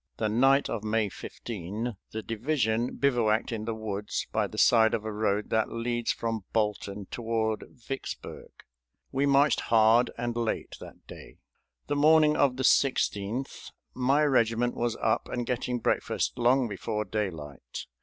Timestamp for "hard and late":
9.69-10.75